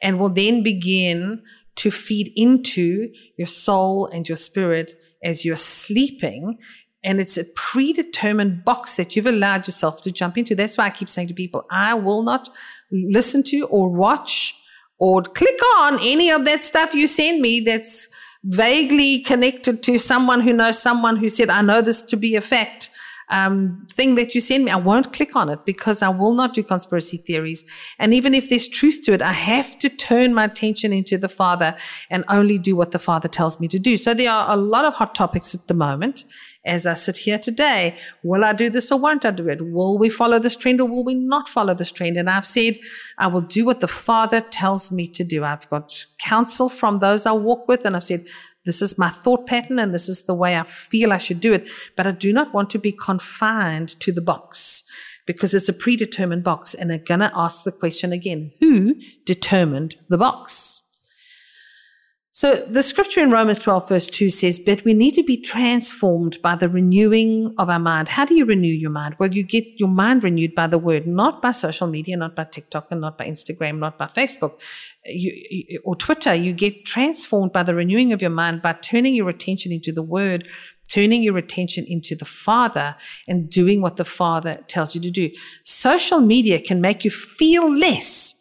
and 0.01 0.19
will 0.19 0.30
then 0.30 0.62
begin 0.62 1.41
to 1.80 1.92
feed 1.92 2.31
into 2.36 3.10
your 3.38 3.48
soul 3.48 4.06
and 4.08 4.28
your 4.28 4.36
spirit 4.36 4.94
as 5.24 5.46
you're 5.46 5.56
sleeping. 5.56 6.58
And 7.03 7.22
it's 7.22 7.38
a 7.38 7.46
predetermined 7.56 8.65
box 8.65 8.96
that 8.96 9.15
you've 9.15 9.25
allowed 9.25 9.65
yourself 9.65 10.01
to 10.01 10.12
jump 10.12 10.38
into. 10.38 10.56
That's 10.56 10.77
why 10.77 10.88
I 10.88 10.89
keep 10.89 11.08
saying 11.08 11.30
to 11.30 11.34
people, 11.34 11.65
I 11.72 11.94
will 11.94 12.24
not 12.24 12.50
listen 12.92 13.44
to 13.44 13.62
or 13.68 13.89
watch 13.89 14.53
or 14.98 15.22
click 15.22 15.60
on 15.77 16.00
any 16.01 16.30
of 16.30 16.44
that 16.44 16.63
stuff 16.63 16.94
you 16.94 17.08
send 17.08 17.42
me 17.42 17.62
that's 17.62 18.10
vaguely 18.44 19.24
connected 19.24 19.82
to 19.84 19.98
someone 19.98 20.42
who 20.42 20.51
knows 20.51 20.82
someone 20.82 21.15
who 21.15 21.30
said, 21.30 21.50
I 21.50 21.62
know 21.62 21.82
this 21.82 22.03
to 22.03 22.18
be 22.18 22.36
a 22.36 22.42
fact 22.42 22.89
um, 23.29 23.86
thing 23.91 24.15
that 24.15 24.33
you 24.33 24.41
send 24.41 24.65
me, 24.65 24.71
I 24.71 24.77
won't 24.77 25.13
click 25.13 25.36
on 25.36 25.50
it 25.50 25.65
because 25.65 26.01
I 26.01 26.09
will 26.09 26.33
not 26.33 26.53
do 26.53 26.63
conspiracy 26.63 27.17
theories. 27.17 27.69
And 28.00 28.13
even 28.13 28.33
if 28.33 28.50
there's 28.50 28.67
truth 28.67 29.01
to 29.05 29.13
it, 29.13 29.21
I 29.21 29.33
have 29.33 29.77
to 29.79 29.89
turn 29.89 30.33
my 30.33 30.45
attention 30.45 30.91
into 30.91 31.17
the 31.17 31.29
Father 31.29 31.75
and 32.09 32.24
only 32.27 32.57
do 32.57 32.75
what 32.75 32.91
the 32.91 33.00
Father 33.00 33.27
tells 33.27 33.59
me 33.59 33.67
to 33.67 33.79
do. 33.79 33.98
So 33.98 34.13
there 34.13 34.31
are 34.31 34.51
a 34.51 34.57
lot 34.57 34.86
of 34.86 34.95
hot 34.95 35.13
topics 35.15 35.53
at 35.53 35.67
the 35.67 35.74
moment. 35.74 36.24
As 36.65 36.86
I 36.86 36.93
sit 36.93 37.17
here 37.17 37.39
today, 37.39 37.98
will 38.21 38.43
I 38.43 38.51
do 38.51 38.69
this 38.69 38.91
or 38.91 39.00
won't 39.00 39.24
I 39.24 39.31
do 39.31 39.48
it? 39.48 39.62
Will 39.62 39.98
we 39.98 40.09
follow 40.09 40.39
this 40.39 40.57
trend 40.57 40.81
or 40.81 40.89
will 40.89 41.05
we 41.05 41.15
not 41.15 41.48
follow 41.48 41.74
this 41.74 41.89
trend? 41.89 42.17
And 42.17 42.29
I've 42.29 42.45
said, 42.45 42.77
I 43.17 43.27
will 43.27 43.41
do 43.41 43.65
what 43.65 43.79
the 43.79 43.88
Father 43.88 44.41
tells 44.41 44.91
me 44.91 45.07
to 45.07 45.24
do. 45.24 45.45
I've 45.45 45.69
got 45.69 46.05
counsel 46.19 46.67
from 46.67 46.98
those 46.98 47.25
I 47.25 47.31
walk 47.31 47.69
with, 47.69 47.86
and 47.86 47.95
I've 47.95 48.03
said, 48.03 48.25
this 48.66 48.82
is 48.82 48.98
my 48.98 49.10
thought 49.10 49.48
pattern 49.48 49.80
and 49.80 49.94
this 49.94 50.10
is 50.10 50.24
the 50.24 50.36
way 50.36 50.58
I 50.58 50.63
feel 50.63 51.13
I 51.13 51.18
should 51.18 51.39
do 51.39 51.54
it. 51.54 51.70
But 51.96 52.08
I 52.08 52.12
do 52.12 52.34
not 52.34 52.54
want 52.54 52.70
to 52.72 52.80
be 52.80 52.92
confined 52.92 53.89
to 54.01 54.12
the 54.12 54.22
box 54.22 54.84
because 55.25 55.54
it's 55.54 55.70
a 55.70 55.74
predetermined 55.74 56.44
box. 56.44 56.74
And 56.74 56.92
I'm 56.92 57.04
going 57.04 57.22
to 57.22 57.32
ask 57.34 57.63
the 57.63 57.72
question 57.72 58.12
again 58.12 58.51
who 58.60 58.96
determined 59.25 59.96
the 60.10 60.18
box? 60.18 60.88
So 62.31 62.63
the 62.69 62.83
scripture 62.83 63.21
in 63.21 63.31
Romans 63.31 63.57
12, 63.57 63.89
verse 63.89 64.07
2 64.07 64.29
says, 64.29 64.59
But 64.59 64.83
we 64.86 64.93
need 64.93 65.15
to 65.15 65.24
be 65.24 65.36
transformed 65.36 66.38
by 66.43 66.55
the 66.55 66.69
renewing 66.69 67.55
of 67.57 67.71
our 67.71 67.79
mind. 67.79 68.09
How 68.09 68.24
do 68.24 68.36
you 68.36 68.45
renew 68.45 68.71
your 68.71 68.91
mind? 68.91 69.15
Well, 69.17 69.33
you 69.33 69.41
get 69.43 69.65
your 69.79 69.89
mind 69.89 70.24
renewed 70.24 70.53
by 70.53 70.67
the 70.67 70.77
word, 70.77 71.07
not 71.07 71.41
by 71.41 71.51
social 71.51 71.88
media, 71.88 72.15
not 72.17 72.36
by 72.36 72.43
TikTok, 72.43 72.91
and 72.91 73.01
not 73.01 73.17
by 73.17 73.27
Instagram, 73.27 73.79
not 73.79 73.98
by 73.98 74.05
Facebook 74.05 74.53
uh, 74.53 74.57
you, 75.07 75.81
or 75.83 75.95
Twitter. 75.95 76.36
You 76.36 76.53
get 76.53 76.86
transformed 76.86 77.51
by 77.51 77.63
the 77.63 77.74
renewing 77.74 78.13
of 78.13 78.21
your 78.21 78.29
mind 78.29 78.62
by 78.62 78.74
turning 78.74 79.15
your 79.15 79.29
attention 79.29 79.71
into 79.71 79.91
the 79.91 80.03
word, 80.03 80.48
turning 80.88 81.24
your 81.24 81.38
attention 81.38 81.83
into 81.88 82.15
the 82.15 82.25
Father 82.25 82.95
and 83.27 83.50
doing 83.50 83.81
what 83.81 83.98
the 83.98 84.05
Father 84.05 84.59
tells 84.67 84.93
you 84.93 85.01
to 85.01 85.09
do. 85.09 85.31
Social 85.63 86.21
media 86.21 86.62
can 86.62 86.79
make 86.79 87.03
you 87.03 87.09
feel 87.09 87.75
less 87.75 88.36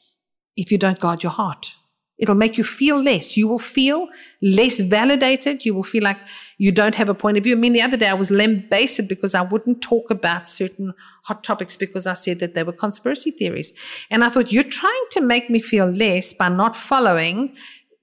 if 0.59 0.71
you 0.71 0.77
don't 0.77 0.99
guard 0.99 1.23
your 1.23 1.33
heart. 1.33 1.71
It'll 2.19 2.35
make 2.35 2.59
you 2.59 2.65
feel 2.65 3.01
less. 3.01 3.37
You 3.37 3.47
will 3.47 3.61
feel 3.61 4.09
less 4.43 4.81
validated. 4.81 5.65
You 5.65 5.75
will 5.75 5.85
feel 5.85 6.03
like 6.03 6.19
you 6.59 6.73
don't 6.73 6.97
have 6.97 7.09
a 7.09 7.15
point 7.15 7.39
of 7.39 7.45
view. 7.45 7.55
I 7.55 7.59
mean, 7.59 7.73
the 7.73 7.83
other 7.83 7.97
day 7.97 8.09
I 8.09 8.15
was 8.15 8.31
lambasted 8.31 9.07
because 9.07 9.35
I 9.35 9.43
wouldn't 9.43 9.83
talk 9.83 10.11
about 10.11 10.49
certain 10.49 10.95
hot 11.25 11.45
topics 11.45 11.77
because 11.77 12.07
I 12.07 12.15
said 12.15 12.41
that 12.41 12.55
they 12.55 12.65
were 12.65 12.73
conspiracy 12.73 13.31
theories. 13.31 13.73
And 14.11 14.25
I 14.25 14.29
thought, 14.31 14.53
you're 14.53 14.65
trying 14.65 15.05
to 15.13 15.21
make 15.21 15.49
me 15.49 15.61
feel 15.61 15.87
less 15.87 16.35
by 16.35 16.49
not 16.49 16.75
following 16.75 17.55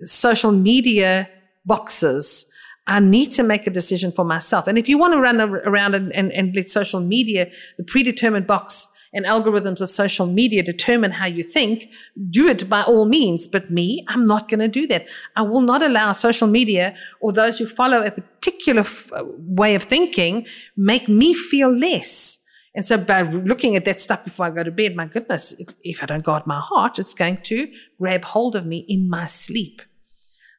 social 0.05 0.53
media 0.53 1.29
boxes. 1.65 2.49
I 2.87 2.99
need 2.99 3.31
to 3.33 3.43
make 3.43 3.67
a 3.67 3.71
decision 3.71 4.11
for 4.11 4.23
myself. 4.23 4.67
And 4.67 4.77
if 4.77 4.87
you 4.87 4.97
want 4.97 5.13
to 5.13 5.19
run 5.19 5.41
around 5.41 5.95
and, 5.95 6.13
and, 6.13 6.31
and 6.31 6.55
let 6.55 6.69
social 6.69 7.01
media, 7.01 7.51
the 7.77 7.83
predetermined 7.83 8.47
box, 8.47 8.87
and 9.15 9.25
algorithms 9.25 9.81
of 9.81 9.89
social 9.89 10.27
media 10.27 10.61
determine 10.61 11.11
how 11.11 11.25
you 11.25 11.41
think, 11.41 11.89
do 12.29 12.47
it 12.47 12.69
by 12.69 12.83
all 12.83 13.05
means. 13.05 13.47
But 13.47 13.71
me, 13.71 14.05
I'm 14.09 14.25
not 14.25 14.49
going 14.49 14.59
to 14.59 14.67
do 14.67 14.85
that. 14.87 15.07
I 15.35 15.41
will 15.41 15.61
not 15.61 15.81
allow 15.81 16.11
social 16.11 16.47
media 16.47 16.95
or 17.21 17.31
those 17.31 17.57
who 17.57 17.65
follow 17.65 18.03
a 18.03 18.11
particular 18.11 18.81
f- 18.81 19.11
uh, 19.13 19.23
way 19.25 19.73
of 19.73 19.83
thinking 19.83 20.45
make 20.75 21.07
me 21.07 21.33
feel 21.33 21.71
less. 21.75 22.43
And 22.75 22.85
so 22.85 22.97
by 22.97 23.21
looking 23.21 23.77
at 23.77 23.85
that 23.85 24.01
stuff 24.01 24.25
before 24.25 24.47
I 24.47 24.49
go 24.49 24.63
to 24.63 24.71
bed, 24.71 24.97
my 24.97 25.05
goodness, 25.05 25.53
if, 25.59 25.69
if 25.81 26.03
I 26.03 26.05
don't 26.07 26.25
guard 26.25 26.45
my 26.45 26.59
heart, 26.59 26.99
it's 26.99 27.13
going 27.13 27.37
to 27.43 27.71
grab 27.97 28.25
hold 28.25 28.57
of 28.57 28.65
me 28.65 28.85
in 28.89 29.09
my 29.09 29.25
sleep. 29.27 29.81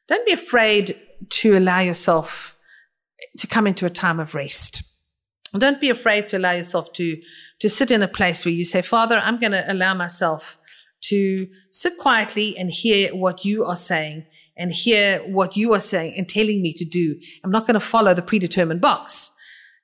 Don't 0.07 0.25
be 0.25 0.33
afraid 0.33 0.99
to 1.29 1.55
allow 1.55 1.79
yourself 1.79 2.57
to 3.37 3.45
come 3.45 3.67
into 3.67 3.85
a 3.85 3.89
time 3.91 4.19
of 4.19 4.33
rest. 4.33 4.81
Don't 5.53 5.81
be 5.81 5.89
afraid 5.89 6.27
to 6.27 6.37
allow 6.37 6.51
yourself 6.51 6.93
to, 6.93 7.21
to 7.59 7.69
sit 7.69 7.91
in 7.91 8.01
a 8.01 8.07
place 8.07 8.43
where 8.43 8.53
you 8.53 8.65
say, 8.65 8.81
Father, 8.81 9.21
I'm 9.23 9.39
going 9.39 9.53
to 9.53 9.71
allow 9.71 9.93
myself 9.93 10.59
to 11.01 11.47
sit 11.71 11.97
quietly 11.97 12.57
and 12.57 12.69
hear 12.69 13.15
what 13.15 13.45
you 13.45 13.63
are 13.63 13.75
saying 13.75 14.25
and 14.57 14.71
hear 14.71 15.19
what 15.19 15.55
you 15.55 15.73
are 15.73 15.79
saying 15.79 16.15
and 16.17 16.27
telling 16.27 16.61
me 16.61 16.73
to 16.73 16.85
do. 16.85 17.15
I'm 17.43 17.51
not 17.51 17.67
going 17.67 17.75
to 17.75 17.79
follow 17.79 18.13
the 18.13 18.21
predetermined 18.21 18.81
box. 18.81 19.31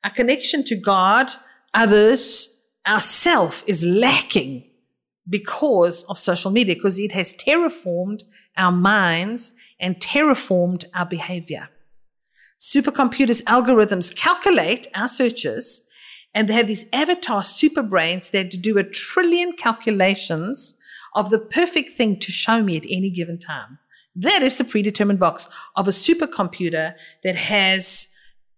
Our 0.04 0.12
connection 0.12 0.64
to 0.66 0.76
God, 0.76 1.32
others, 1.74 2.62
ourself 2.86 3.64
is 3.68 3.86
lacking 3.86 4.66
because 5.30 6.04
of 6.06 6.20
social 6.20 6.52
media, 6.52 6.76
because 6.76 7.00
it 7.00 7.14
has 7.14 7.36
terraformed 7.36 8.24
our 8.58 8.72
minds 8.72 9.54
and 9.80 9.96
terraformed 9.98 10.86
our 10.94 11.06
behavior. 11.06 11.70
Supercomputers 12.64 13.44
algorithms 13.44 14.16
calculate 14.16 14.88
our 14.96 15.10
searches 15.10 15.86
and 16.34 16.48
they 16.48 16.54
have 16.54 16.68
these 16.68 16.86
avatar 16.94 17.44
super 17.44 17.84
brains 17.84 18.30
that 18.30 18.62
do 18.62 18.78
a 18.78 18.86
trillion 18.86 19.52
calculations 19.52 20.80
of 21.14 21.30
the 21.30 21.40
perfect 21.40 21.90
thing 21.90 22.18
to 22.18 22.32
show 22.32 22.64
me 22.64 22.78
at 22.78 22.86
any 22.90 23.10
given 23.10 23.38
time. 23.38 23.80
That 24.16 24.42
is 24.42 24.56
the 24.56 24.64
predetermined 24.64 25.20
box 25.20 25.50
of 25.76 25.90
a 25.90 25.92
supercomputer 25.92 26.94
that 27.26 27.36
has 27.36 28.08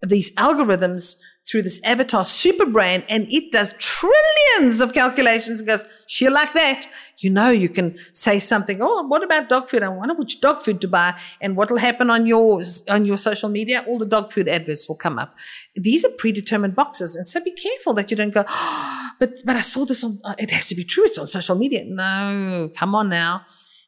these 0.06 0.36
algorithms 0.36 1.18
through 1.48 1.62
this 1.62 1.80
avatar 1.84 2.26
super 2.26 2.66
brain 2.66 3.04
and 3.08 3.32
it 3.32 3.52
does 3.52 3.74
trillions 3.78 4.82
of 4.82 4.94
calculations 4.94 5.60
and 5.60 5.68
goes, 5.68 5.86
she'll 6.08 6.34
like 6.34 6.54
that. 6.54 6.88
You 7.20 7.30
know, 7.30 7.50
you 7.50 7.70
can 7.70 7.98
say 8.14 8.40
something, 8.40 8.82
oh, 8.82 9.04
what 9.04 9.24
about 9.24 9.48
dog 9.48 9.70
food? 9.70 9.84
I 9.84 9.90
wonder 9.90 10.16
which 10.16 10.42
dog 10.42 10.62
food 10.62 10.82
to 10.82 10.88
buy. 10.88 11.18
And 11.40 11.56
what 11.56 11.70
will 11.70 11.78
happen 11.78 12.10
on 12.10 12.26
yours, 12.26 12.84
on 12.90 13.06
your 13.06 13.18
social 13.18 13.50
media? 13.50 13.86
All 13.88 14.00
the 14.00 14.06
dog 14.06 14.34
food 14.34 14.48
adverts 14.48 14.90
will 14.90 14.96
come 14.96 15.20
up. 15.20 15.36
These 15.76 16.04
are 16.04 16.12
predetermined 16.18 16.76
boxes. 16.76 17.16
And 17.16 17.28
so 17.28 17.44
be 17.44 17.52
careful 17.52 17.94
that 17.94 18.10
you 18.10 18.18
don't 18.18 18.34
go, 18.34 18.44
oh, 18.48 19.10
but, 19.20 19.36
but 19.46 19.56
I 19.56 19.62
saw 19.62 19.86
this 19.86 20.04
on, 20.04 20.20
uh, 20.26 20.36
it 20.40 20.50
has 20.50 20.68
to 20.68 20.76
be 20.76 20.84
true. 20.84 21.06
It's 21.06 21.18
on 21.18 21.28
social 21.28 21.56
media. 21.56 21.86
No, 21.86 22.70
come 22.76 22.96
on 22.96 23.10
now. 23.10 23.46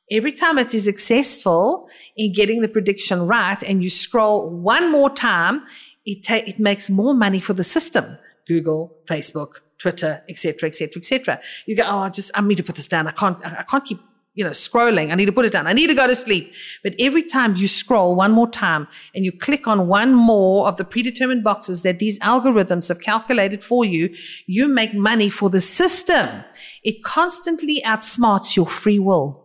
Every 0.09 0.31
time 0.31 0.57
it 0.57 0.73
is 0.73 0.85
successful 0.85 1.89
in 2.15 2.31
getting 2.31 2.61
the 2.61 2.69
prediction 2.69 3.27
right 3.27 3.61
and 3.61 3.83
you 3.83 3.89
scroll 3.89 4.49
one 4.49 4.89
more 4.89 5.09
time, 5.09 5.63
it, 6.07 6.23
ta- 6.23 6.45
it 6.47 6.57
makes 6.57 6.89
more 6.89 7.13
money 7.13 7.39
for 7.39 7.53
the 7.53 7.63
system. 7.63 8.17
Google, 8.47 8.97
Facebook, 9.05 9.59
Twitter, 9.77 10.23
etc., 10.29 10.69
etc., 10.69 10.99
etc. 10.99 11.41
You 11.65 11.75
go, 11.75 11.83
oh, 11.83 11.99
I 11.99 12.09
just 12.09 12.31
I 12.33 12.41
need 12.41 12.55
to 12.55 12.63
put 12.63 12.75
this 12.75 12.87
down. 12.87 13.07
I 13.07 13.11
can't 13.11 13.45
I 13.45 13.63
can't 13.63 13.83
keep 13.83 13.99
you 14.33 14.45
know 14.45 14.51
scrolling. 14.51 15.11
I 15.11 15.15
need 15.15 15.25
to 15.25 15.33
put 15.33 15.45
it 15.45 15.51
down. 15.51 15.67
I 15.67 15.73
need 15.73 15.87
to 15.87 15.93
go 15.93 16.07
to 16.07 16.15
sleep. 16.15 16.53
But 16.81 16.95
every 16.97 17.23
time 17.23 17.57
you 17.57 17.67
scroll 17.67 18.15
one 18.15 18.31
more 18.31 18.49
time 18.49 18.87
and 19.13 19.25
you 19.25 19.33
click 19.33 19.67
on 19.67 19.89
one 19.89 20.13
more 20.15 20.67
of 20.69 20.77
the 20.77 20.85
predetermined 20.85 21.43
boxes 21.43 21.81
that 21.81 21.99
these 21.99 22.17
algorithms 22.19 22.87
have 22.87 23.01
calculated 23.01 23.61
for 23.61 23.83
you, 23.83 24.15
you 24.45 24.69
make 24.69 24.93
money 24.93 25.29
for 25.29 25.49
the 25.49 25.61
system. 25.61 26.43
It 26.83 27.03
constantly 27.03 27.81
outsmarts 27.85 28.55
your 28.55 28.65
free 28.65 28.99
will. 28.99 29.43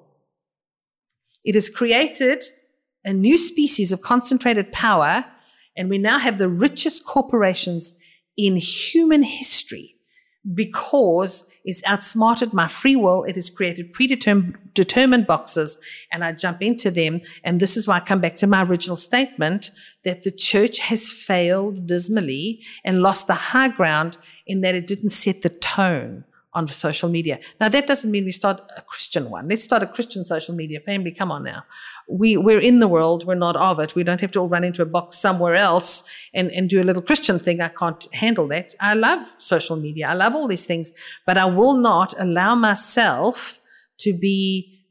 It 1.44 1.56
has 1.56 1.68
created 1.68 2.44
a 3.04 3.12
new 3.12 3.36
species 3.36 3.90
of 3.90 4.00
concentrated 4.00 4.70
power 4.70 5.24
and 5.76 5.88
we 5.88 5.98
now 5.98 6.18
have 6.18 6.38
the 6.38 6.48
richest 6.48 7.06
corporations 7.06 7.98
in 8.36 8.56
human 8.56 9.22
history 9.22 9.96
because 10.54 11.48
it's 11.64 11.84
outsmarted 11.86 12.52
my 12.52 12.66
free 12.66 12.96
will. 12.96 13.22
It 13.24 13.36
has 13.36 13.48
created 13.48 13.92
predetermined 13.92 15.26
boxes 15.26 15.78
and 16.10 16.24
I 16.24 16.32
jump 16.32 16.62
into 16.62 16.90
them. 16.90 17.20
And 17.44 17.60
this 17.60 17.76
is 17.76 17.86
why 17.86 17.96
I 17.96 18.00
come 18.00 18.20
back 18.20 18.34
to 18.36 18.46
my 18.46 18.64
original 18.64 18.96
statement 18.96 19.70
that 20.02 20.24
the 20.24 20.32
church 20.32 20.80
has 20.80 21.10
failed 21.10 21.86
dismally 21.86 22.60
and 22.84 23.02
lost 23.02 23.28
the 23.28 23.34
high 23.34 23.68
ground 23.68 24.18
in 24.46 24.62
that 24.62 24.74
it 24.74 24.88
didn't 24.88 25.10
set 25.10 25.42
the 25.42 25.48
tone 25.48 26.24
on 26.54 26.68
social 26.68 27.08
media. 27.08 27.38
Now 27.60 27.68
that 27.68 27.86
doesn't 27.86 28.10
mean 28.10 28.24
we 28.24 28.32
start 28.32 28.60
a 28.76 28.82
Christian 28.82 29.30
one. 29.30 29.48
Let's 29.48 29.64
start 29.64 29.82
a 29.82 29.86
Christian 29.86 30.24
social 30.24 30.54
media 30.54 30.80
family. 30.80 31.10
Come 31.10 31.30
on 31.30 31.44
now. 31.44 31.64
We, 32.08 32.36
we're 32.36 32.60
in 32.60 32.78
the 32.78 32.88
world. 32.88 33.24
We're 33.26 33.34
not 33.34 33.56
of 33.56 33.80
it. 33.80 33.94
We 33.94 34.04
don't 34.04 34.20
have 34.20 34.32
to 34.32 34.40
all 34.40 34.48
run 34.48 34.64
into 34.64 34.82
a 34.82 34.86
box 34.86 35.18
somewhere 35.18 35.54
else 35.54 36.04
and, 36.34 36.50
and 36.50 36.68
do 36.68 36.82
a 36.82 36.84
little 36.84 37.02
Christian 37.02 37.38
thing. 37.38 37.60
I 37.60 37.68
can't 37.68 38.06
handle 38.12 38.46
that. 38.48 38.74
I 38.80 38.94
love 38.94 39.20
social 39.38 39.76
media. 39.76 40.08
I 40.08 40.14
love 40.14 40.34
all 40.34 40.48
these 40.48 40.66
things, 40.66 40.92
but 41.24 41.38
I 41.38 41.46
will 41.46 41.74
not 41.74 42.12
allow 42.18 42.54
myself 42.54 43.60
to 43.98 44.12
be 44.12 44.81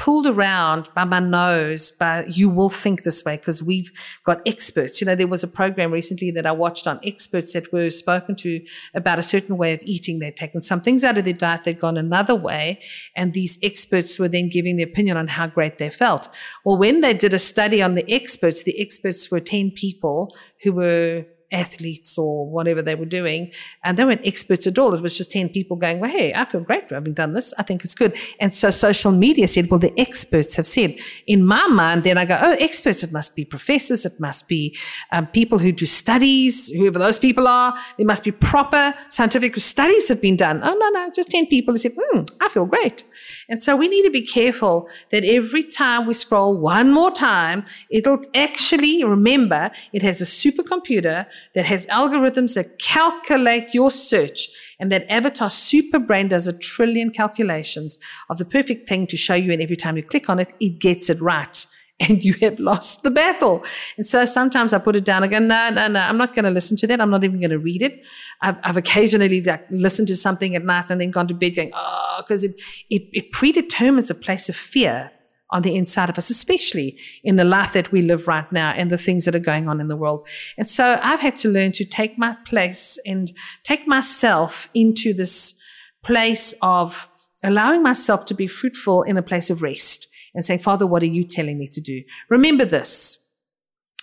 pulled 0.00 0.26
around 0.26 0.88
by 0.94 1.04
my 1.04 1.20
nose 1.20 1.90
by 1.90 2.24
you 2.24 2.48
will 2.48 2.70
think 2.70 3.02
this 3.02 3.22
way 3.22 3.36
because 3.36 3.62
we've 3.62 3.92
got 4.24 4.40
experts. 4.46 4.98
You 4.98 5.06
know 5.06 5.14
there 5.14 5.26
was 5.26 5.44
a 5.44 5.48
program 5.48 5.92
recently 5.92 6.30
that 6.30 6.46
i 6.46 6.52
watched 6.52 6.86
on 6.86 6.98
experts 7.04 7.52
that 7.52 7.70
were 7.70 7.90
spoken 7.90 8.34
to 8.36 8.64
about 8.94 9.18
a 9.18 9.22
certain 9.22 9.58
way 9.58 9.74
of 9.74 9.82
eating. 9.82 10.18
They'd 10.18 10.34
taken 10.34 10.62
some 10.62 10.80
things 10.80 11.04
out 11.04 11.18
of 11.18 11.24
their 11.24 11.34
diet 11.34 11.64
they'd 11.64 11.78
gone 11.78 11.98
another 11.98 12.34
way 12.34 12.80
and 13.14 13.34
these 13.34 13.58
experts 13.62 14.18
were 14.18 14.28
then 14.28 14.48
giving 14.48 14.78
their 14.78 14.86
opinion 14.86 15.18
on 15.18 15.28
how 15.28 15.48
great 15.48 15.76
they 15.76 15.90
felt. 15.90 16.28
Well 16.64 16.78
when 16.78 17.02
they 17.02 17.12
did 17.12 17.34
a 17.34 17.38
study 17.38 17.82
on 17.82 17.92
the 17.92 18.10
experts 18.10 18.62
the 18.62 18.80
experts 18.80 19.30
were 19.30 19.40
10 19.40 19.72
people 19.72 20.34
who 20.62 20.72
were 20.72 21.26
athletes 21.52 22.16
or 22.16 22.48
whatever 22.48 22.82
they 22.82 22.94
were 22.94 23.04
doing. 23.04 23.52
And 23.84 23.96
they 23.96 24.04
weren't 24.04 24.20
experts 24.24 24.66
at 24.66 24.78
all. 24.78 24.94
It 24.94 25.02
was 25.02 25.16
just 25.16 25.32
10 25.32 25.48
people 25.50 25.76
going, 25.76 26.00
well, 26.00 26.10
hey, 26.10 26.32
I 26.34 26.44
feel 26.44 26.60
great 26.60 26.88
for 26.88 26.94
having 26.94 27.14
done 27.14 27.32
this. 27.32 27.52
I 27.58 27.62
think 27.62 27.84
it's 27.84 27.94
good. 27.94 28.16
And 28.38 28.54
so 28.54 28.70
social 28.70 29.12
media 29.12 29.48
said, 29.48 29.70
well, 29.70 29.80
the 29.80 29.98
experts 29.98 30.56
have 30.56 30.66
said. 30.66 30.96
In 31.26 31.44
my 31.44 31.66
mind, 31.68 32.04
then 32.04 32.18
I 32.18 32.24
go, 32.24 32.38
oh, 32.40 32.56
experts, 32.58 33.02
it 33.02 33.12
must 33.12 33.36
be 33.36 33.44
professors. 33.44 34.04
It 34.04 34.18
must 34.20 34.48
be 34.48 34.76
um, 35.12 35.26
people 35.26 35.58
who 35.58 35.72
do 35.72 35.86
studies, 35.86 36.70
whoever 36.70 36.98
those 36.98 37.18
people 37.18 37.48
are. 37.48 37.74
There 37.96 38.06
must 38.06 38.24
be 38.24 38.32
proper 38.32 38.94
scientific 39.08 39.56
studies 39.56 40.08
have 40.08 40.22
been 40.22 40.36
done. 40.36 40.60
Oh, 40.62 40.74
no, 40.74 40.88
no, 40.90 41.10
just 41.14 41.30
10 41.30 41.46
people 41.46 41.74
who 41.74 41.78
said, 41.78 41.92
hmm, 41.98 42.22
I 42.40 42.48
feel 42.48 42.66
great. 42.66 43.04
And 43.48 43.60
so 43.60 43.76
we 43.76 43.88
need 43.88 44.04
to 44.04 44.10
be 44.10 44.24
careful 44.24 44.88
that 45.10 45.24
every 45.24 45.64
time 45.64 46.06
we 46.06 46.14
scroll 46.14 46.58
one 46.58 46.92
more 46.92 47.10
time, 47.10 47.64
it'll 47.90 48.22
actually 48.34 49.02
remember 49.02 49.70
it 49.92 50.02
has 50.02 50.20
a 50.20 50.24
supercomputer 50.24 51.26
that 51.54 51.66
has 51.66 51.86
algorithms 51.86 52.54
that 52.54 52.78
calculate 52.78 53.74
your 53.74 53.90
search. 53.90 54.48
And 54.78 54.90
that 54.92 55.10
avatar 55.10 55.50
super 55.50 55.98
brain 55.98 56.28
does 56.28 56.46
a 56.46 56.58
trillion 56.58 57.10
calculations 57.10 57.98
of 58.28 58.38
the 58.38 58.44
perfect 58.44 58.88
thing 58.88 59.06
to 59.08 59.16
show 59.16 59.34
you. 59.34 59.52
And 59.52 59.60
every 59.60 59.76
time 59.76 59.96
you 59.96 60.02
click 60.02 60.30
on 60.30 60.38
it, 60.38 60.48
it 60.60 60.78
gets 60.78 61.10
it 61.10 61.20
right 61.20 61.66
and 62.00 62.24
you 62.24 62.34
have 62.40 62.58
lost 62.58 63.02
the 63.02 63.10
battle. 63.10 63.64
And 63.96 64.06
so 64.06 64.24
sometimes 64.24 64.72
I 64.72 64.78
put 64.78 64.96
it 64.96 65.04
down. 65.04 65.22
I 65.22 65.28
go, 65.28 65.38
no, 65.38 65.70
no, 65.70 65.88
no, 65.88 66.00
I'm 66.00 66.16
not 66.16 66.34
going 66.34 66.46
to 66.46 66.50
listen 66.50 66.76
to 66.78 66.86
that. 66.86 67.00
I'm 67.00 67.10
not 67.10 67.24
even 67.24 67.40
going 67.40 67.50
to 67.50 67.58
read 67.58 67.82
it. 67.82 68.04
I've, 68.40 68.58
I've 68.62 68.76
occasionally 68.76 69.42
like 69.42 69.66
listened 69.70 70.08
to 70.08 70.16
something 70.16 70.56
at 70.56 70.64
night 70.64 70.90
and 70.90 71.00
then 71.00 71.10
gone 71.10 71.28
to 71.28 71.34
bed 71.34 71.56
going, 71.56 71.72
oh, 71.74 72.22
because 72.26 72.42
it, 72.44 72.52
it, 72.88 73.02
it 73.12 73.32
predetermines 73.32 74.10
a 74.10 74.14
place 74.14 74.48
of 74.48 74.56
fear 74.56 75.10
on 75.52 75.62
the 75.62 75.76
inside 75.76 76.08
of 76.08 76.18
us, 76.18 76.30
especially 76.30 76.98
in 77.24 77.36
the 77.36 77.44
life 77.44 77.72
that 77.72 77.90
we 77.90 78.00
live 78.00 78.28
right 78.28 78.50
now 78.52 78.70
and 78.70 78.90
the 78.90 78.98
things 78.98 79.24
that 79.24 79.34
are 79.34 79.40
going 79.40 79.68
on 79.68 79.80
in 79.80 79.88
the 79.88 79.96
world. 79.96 80.26
And 80.56 80.68
so 80.68 80.98
I've 81.02 81.20
had 81.20 81.36
to 81.36 81.48
learn 81.48 81.72
to 81.72 81.84
take 81.84 82.16
my 82.18 82.36
place 82.44 82.98
and 83.04 83.30
take 83.64 83.86
myself 83.86 84.68
into 84.74 85.12
this 85.12 85.60
place 86.04 86.54
of 86.62 87.08
allowing 87.42 87.82
myself 87.82 88.24
to 88.26 88.34
be 88.34 88.46
fruitful 88.46 89.02
in 89.02 89.16
a 89.16 89.22
place 89.22 89.50
of 89.50 89.62
rest 89.62 90.08
and 90.34 90.44
saying, 90.44 90.60
Father, 90.60 90.86
what 90.86 91.02
are 91.02 91.06
you 91.06 91.24
telling 91.24 91.58
me 91.58 91.66
to 91.68 91.80
do? 91.80 92.02
Remember 92.28 92.64
this. 92.64 93.16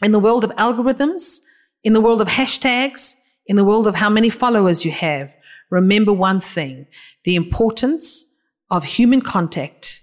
In 0.03 0.11
the 0.11 0.19
world 0.19 0.43
of 0.43 0.51
algorithms, 0.57 1.39
in 1.83 1.93
the 1.93 2.01
world 2.01 2.21
of 2.21 2.27
hashtags, 2.27 3.15
in 3.45 3.55
the 3.55 3.65
world 3.65 3.87
of 3.87 3.95
how 3.95 4.09
many 4.09 4.29
followers 4.29 4.83
you 4.83 4.91
have, 4.91 5.35
remember 5.69 6.13
one 6.13 6.39
thing 6.39 6.87
the 7.23 7.35
importance 7.35 8.25
of 8.69 8.83
human 8.83 9.21
contact 9.21 10.01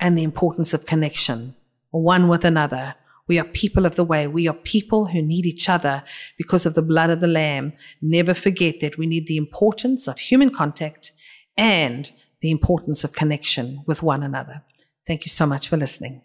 and 0.00 0.16
the 0.16 0.22
importance 0.22 0.74
of 0.74 0.86
connection. 0.86 1.54
one 1.90 2.26
with 2.26 2.44
another. 2.44 2.96
We 3.28 3.38
are 3.38 3.44
people 3.44 3.86
of 3.86 3.94
the 3.94 4.04
way. 4.04 4.26
We 4.26 4.48
are 4.48 4.54
people 4.54 5.06
who 5.06 5.22
need 5.22 5.46
each 5.46 5.68
other 5.68 6.02
because 6.36 6.66
of 6.66 6.74
the 6.74 6.82
blood 6.82 7.10
of 7.10 7.20
the 7.20 7.28
Lamb. 7.28 7.72
Never 8.02 8.34
forget 8.34 8.80
that 8.80 8.98
we 8.98 9.06
need 9.06 9.26
the 9.26 9.36
importance 9.36 10.08
of 10.08 10.18
human 10.18 10.50
contact 10.50 11.12
and 11.56 12.10
the 12.40 12.50
importance 12.50 13.04
of 13.04 13.14
connection 13.14 13.82
with 13.86 14.02
one 14.02 14.22
another. 14.22 14.62
Thank 15.06 15.24
you 15.24 15.30
so 15.30 15.46
much 15.46 15.68
for 15.68 15.76
listening. 15.76 16.22